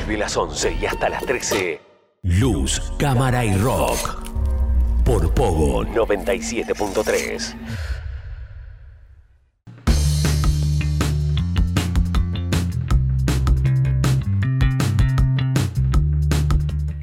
[0.00, 1.78] Desde las 11 y hasta las 13.
[2.22, 4.24] Luz, cámara y rock.
[5.04, 7.54] Por Pogo 97.3.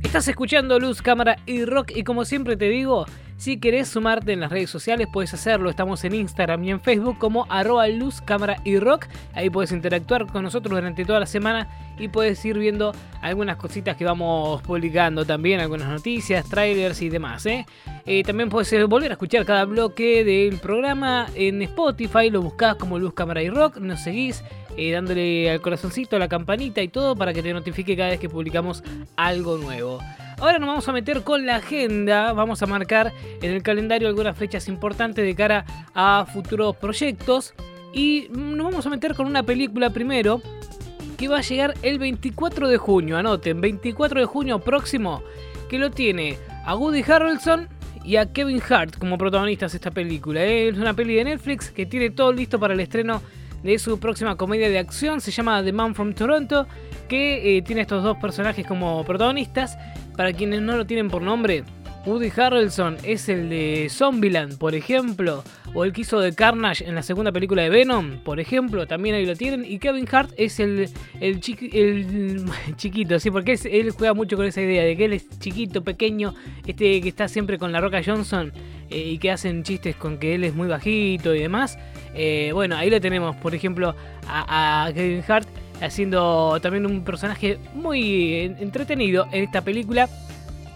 [0.01, 3.05] Estás escuchando Luz, Cámara y Rock y como siempre te digo,
[3.37, 5.69] si querés sumarte en las redes sociales puedes hacerlo.
[5.69, 9.05] Estamos en Instagram y en Facebook como arroba luz, cámara y rock.
[9.33, 13.95] Ahí puedes interactuar con nosotros durante toda la semana y puedes ir viendo algunas cositas
[13.95, 17.45] que vamos publicando también, algunas noticias, trailers y demás.
[17.45, 17.65] ¿eh?
[18.05, 22.31] Eh, también puedes eh, volver a escuchar cada bloque del programa en Spotify.
[22.31, 23.77] Lo buscás como Luz, Cámara y Rock.
[23.77, 24.43] Nos seguís
[24.91, 28.29] dándole al corazoncito, a la campanita y todo para que te notifique cada vez que
[28.29, 28.83] publicamos
[29.15, 29.99] algo nuevo.
[30.39, 34.37] Ahora nos vamos a meter con la agenda, vamos a marcar en el calendario algunas
[34.37, 37.55] fechas importantes de cara a futuros proyectos.
[37.91, 40.39] Y nos vamos a meter con una película primero
[41.17, 45.23] que va a llegar el 24 de junio, anoten, 24 de junio próximo,
[45.69, 47.67] que lo tiene a Woody Harrelson
[48.03, 50.43] y a Kevin Hart como protagonistas de esta película.
[50.43, 53.23] Es una peli de Netflix que tiene todo listo para el estreno
[53.63, 56.67] de su próxima comedia de acción, se llama The Man from Toronto,
[57.07, 59.77] que eh, tiene estos dos personajes como protagonistas
[60.15, 61.63] para quienes no lo tienen por nombre,
[62.07, 66.95] Woody Harrelson es el de Zombieland, por ejemplo, o el que hizo de Carnage en
[66.95, 69.65] la segunda película de Venom, por ejemplo, también ahí lo tienen.
[69.65, 71.41] Y Kevin Hart es el, el,
[72.77, 76.33] chiquito, sí, porque él juega mucho con esa idea de que él es chiquito, pequeño,
[76.65, 78.53] este que está siempre con la Roca Johnson
[78.89, 81.77] eh, y que hacen chistes con que él es muy bajito y demás.
[82.13, 83.95] Eh, bueno, ahí lo tenemos, por ejemplo,
[84.27, 85.47] a Kevin Hart
[85.81, 90.09] haciendo también un personaje muy entretenido en esta película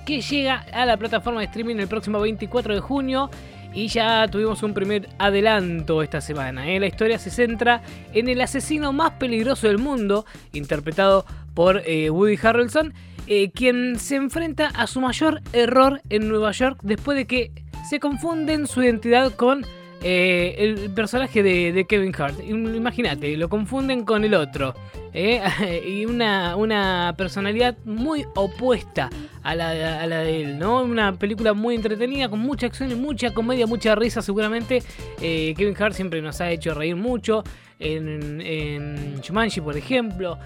[0.05, 3.29] que llega a la plataforma de streaming el próximo 24 de junio.
[3.73, 6.67] Y ya tuvimos un primer adelanto esta semana.
[6.69, 6.77] ¿eh?
[6.77, 7.81] La historia se centra
[8.11, 12.93] en el asesino más peligroso del mundo, interpretado por eh, Woody Harrelson,
[13.27, 17.51] eh, quien se enfrenta a su mayor error en Nueva York después de que
[17.83, 19.65] se confunden su identidad con
[20.03, 22.39] eh, el personaje de, Kevin Hart.
[22.43, 24.73] Imagínate, lo confunden con el otro.
[25.13, 25.41] ¿eh?
[25.87, 29.09] y una, una, personalidad muy opuesta
[29.43, 29.71] a la,
[30.07, 30.81] de él, ¿no?
[30.81, 34.81] Una película muy entretenida, con mucha acción y mucha comedia, mucha risa seguramente.
[35.21, 37.43] Eh, Kevin Hart siempre nos ha hecho reír mucho.
[37.79, 39.21] En, en
[39.63, 40.37] por ejemplo,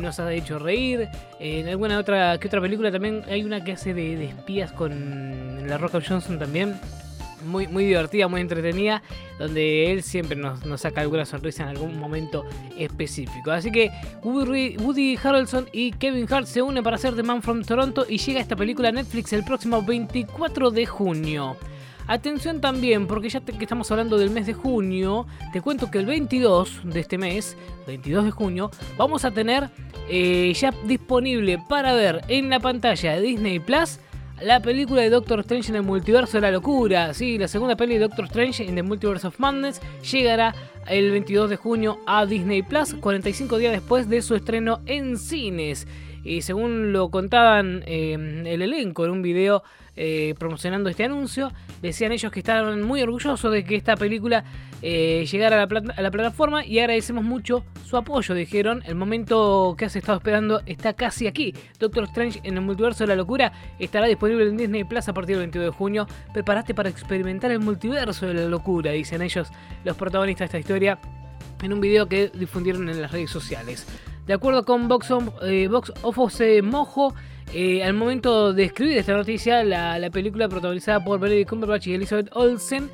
[0.00, 1.08] nos ha hecho reír.
[1.40, 5.66] En alguna otra que otra película también hay una que hace de, de espías con
[5.68, 6.76] La Roca Johnson también
[7.44, 9.02] muy, muy divertida, muy entretenida,
[9.38, 12.44] donde él siempre nos, saca alguna sonrisa en algún momento
[12.76, 13.50] específico.
[13.50, 13.90] Así que
[14.22, 18.40] Woody, Harrelson y Kevin Hart se unen para hacer The Man from Toronto y llega
[18.40, 21.56] esta película Netflix el próximo 24 de junio.
[22.06, 26.06] Atención también, porque ya que estamos hablando del mes de junio, te cuento que el
[26.06, 27.56] 22 de este mes,
[27.86, 29.70] 22 de junio, vamos a tener
[30.10, 34.00] eh, ya disponible para ver en la pantalla de Disney Plus
[34.40, 37.14] la película de Doctor Strange en el multiverso de la locura.
[37.14, 39.80] Sí, la segunda peli de Doctor Strange en The Multiverse of Madness
[40.10, 40.54] llegará
[40.88, 45.86] el 22 de junio a Disney Plus, 45 días después de su estreno en cines.
[46.24, 49.62] Y según lo contaban eh, el elenco en un video
[49.96, 54.44] eh, promocionando este anuncio, decían ellos que estaban muy orgullosos de que esta película
[54.86, 58.82] eh, llegara a la, plataforma y agradecemos mucho su apoyo, dijeron.
[58.84, 61.54] El momento que has estado esperando está casi aquí.
[61.78, 65.36] Doctor Strange en el multiverso de la locura estará disponible en Disney Plus a partir
[65.36, 66.06] del 22 de junio.
[66.34, 69.48] Prepárate para experimentar el multiverso de la locura, dicen ellos,
[69.84, 70.98] los protagonistas de esta historia,
[71.62, 73.86] en un video que difundieron en las redes sociales.
[74.26, 75.08] De acuerdo con Box,
[75.44, 75.70] eh,
[76.02, 77.14] Office Mojo,
[77.54, 82.28] eh, al momento de escribir esta noticia, la, película protagonizada por Benedict Cumberbatch y Elizabeth
[82.32, 82.90] Olsen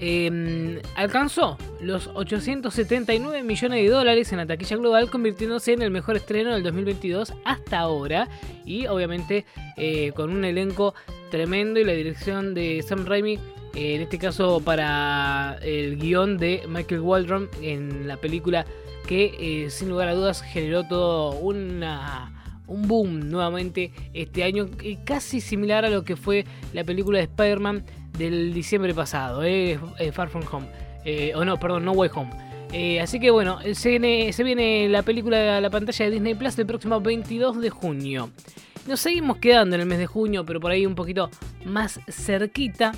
[0.00, 6.16] em, alcanzó los 879 millones de dólares en la taquilla global, convirtiéndose en el mejor
[6.16, 8.28] estreno del 2022 hasta ahora.
[8.64, 9.44] Y obviamente
[9.76, 10.94] eh, con un elenco
[11.30, 13.38] tremendo y la dirección de Sam Raimi
[13.74, 18.66] en este caso para el guion de Michael Waldron en la película
[19.06, 24.68] que eh, sin lugar a dudas generó todo una, un boom nuevamente este año,
[25.04, 27.84] casi similar a lo que fue la película de Spider-Man
[28.16, 30.68] del diciembre pasado, eh, eh, Far From Home,
[31.34, 33.00] o no, perdón, No Way Home.
[33.00, 36.58] así que bueno, se viene, se viene la película a la pantalla de Disney Plus
[36.58, 38.30] el próximo 22 de junio.
[38.86, 41.30] Nos seguimos quedando en el mes de junio, pero por ahí un poquito
[41.64, 42.92] más cerquita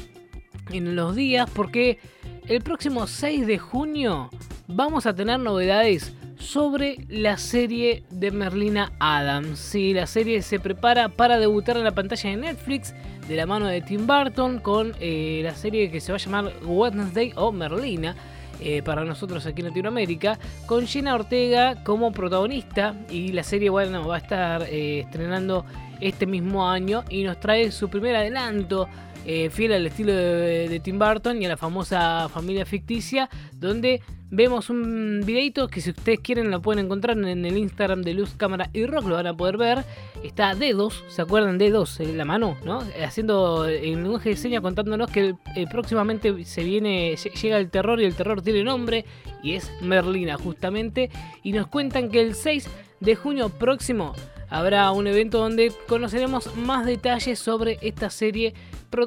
[0.71, 1.99] en los días, porque
[2.47, 4.31] el próximo 6 de junio
[4.67, 9.59] vamos a tener novedades sobre la serie de Merlina Adams.
[9.59, 12.95] Sí, la serie se prepara para debutar en la pantalla de Netflix
[13.29, 16.53] de la mano de Tim Burton con eh, la serie que se va a llamar
[16.65, 18.17] Wednesday o Merlina.
[18.61, 24.07] eh, para nosotros aquí en Latinoamérica, con Jenna Ortega como protagonista y la serie bueno,
[24.07, 25.65] va a estar eh, estrenando
[26.01, 28.89] este mismo año y nos trae su primer adelanto
[29.27, 34.71] eh, fiel al estilo de, Tim Burton y a la famosa familia ficticia, donde vemos
[34.71, 38.71] un videito que si ustedes quieren lo pueden encontrar en el Instagram de Luz, Cámara
[38.73, 39.85] y Rock, lo van a poder ver.
[40.23, 41.59] Está Dedos, ¿se acuerdan?
[41.59, 42.83] Dedos, en la mano, ¿no?
[43.05, 45.35] Haciendo en lenguaje de señas contándonos que
[45.71, 49.05] próximamente se viene, llega el terror y el terror tiene nombre
[49.43, 51.11] y es Merlina justamente.
[51.43, 52.69] Y nos cuentan que el 6
[53.01, 54.15] de junio próximo
[54.50, 58.55] habrá un evento donde conoceremos más detalles sobre esta serie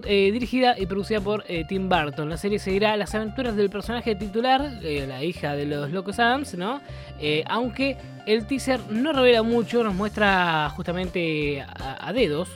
[0.05, 2.29] eh, dirigida y producida por eh, Tim Burton.
[2.29, 6.55] La serie seguirá las aventuras del personaje titular, eh, la hija de los Locos Adams,
[6.55, 6.81] ¿no?
[7.47, 12.49] aunque el teaser no revela mucho, nos muestra justamente a, a dedos,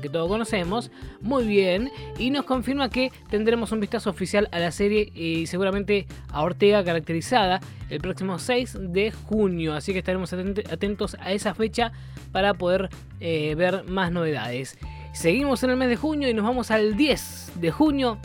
[0.00, 0.90] que todos conocemos,
[1.20, 6.06] muy bien, y nos confirma que tendremos un vistazo oficial a la serie y seguramente
[6.30, 11.92] a Ortega caracterizada el próximo 6 de junio, así que estaremos atentos a esa fecha
[12.30, 12.88] para poder
[13.18, 14.78] ver más novedades.
[15.12, 18.18] Seguimos en el mes de junio y nos vamos al 10 de junio,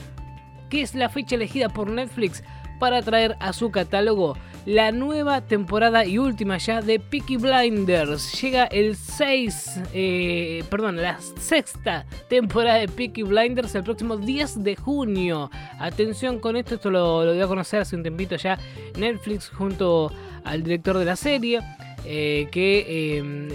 [0.69, 2.43] que es la fecha elegida por Netflix
[2.79, 4.35] para traer a su catálogo
[4.65, 8.41] la nueva temporada y última ya de Peaky Blinders.
[8.41, 14.75] Llega el 6, eh, perdón, la sexta temporada de Peaky Blinders el próximo 10 de
[14.75, 15.51] junio.
[15.79, 18.57] Atención con esto, esto lo, lo dio a conocer hace un tempito ya
[18.97, 20.11] Netflix junto
[20.43, 21.59] al director de la serie.
[22.07, 23.49] Eh, que em,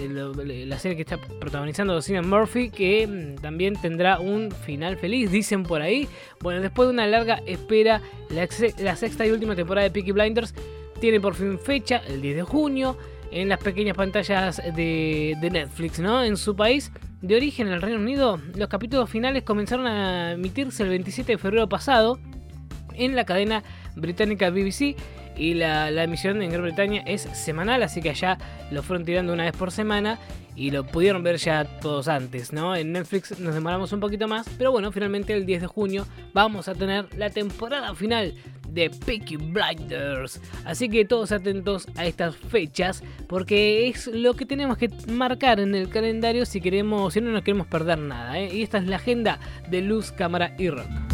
[0.67, 5.63] la serie que está protagonizando Cillian Murphy, que em, también tendrá un final feliz, dicen
[5.63, 6.09] por ahí.
[6.41, 10.53] Bueno, después de una larga espera, la, sexta y última temporada de Peaky Blinders
[10.99, 12.97] tiene por fin fecha, el 10 de junio,
[13.31, 16.21] en las pequeñas pantallas de, Netflix, ¿no?
[16.21, 20.83] En su país de origen, en el Reino Unido, los capítulos finales comenzaron a emitirse
[20.83, 22.19] el 27 de febrero pasado
[22.95, 23.63] en la cadena
[23.95, 24.97] británica BBC
[25.37, 28.37] y la, emisión en Gran Bretaña es semanal, así que allá
[28.71, 30.19] lo fueron tirando una vez por semana
[30.55, 32.75] y lo pudieron ver ya todos antes, ¿no?
[32.75, 36.67] En Netflix nos demoramos un poquito más, pero bueno, finalmente el 10 de junio vamos
[36.67, 38.33] a tener la temporada final
[38.69, 40.41] de Peaky Blinders.
[40.65, 45.75] Así que todos atentos a estas fechas porque es lo que tenemos que marcar en
[45.75, 48.53] el calendario si queremos, si no nos queremos perder nada, ¿eh?
[48.53, 49.39] Y esta es la agenda
[49.69, 51.10] de Luz, Cámara y Rock.